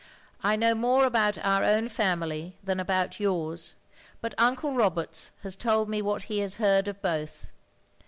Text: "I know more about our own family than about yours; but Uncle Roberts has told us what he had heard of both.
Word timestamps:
"I 0.43 0.55
know 0.55 0.73
more 0.73 1.05
about 1.05 1.37
our 1.37 1.63
own 1.63 1.87
family 1.87 2.55
than 2.63 2.79
about 2.79 3.19
yours; 3.19 3.75
but 4.19 4.33
Uncle 4.39 4.73
Roberts 4.73 5.29
has 5.43 5.55
told 5.55 5.93
us 5.93 6.01
what 6.01 6.23
he 6.23 6.39
had 6.39 6.53
heard 6.55 6.87
of 6.87 6.99
both. 7.03 7.51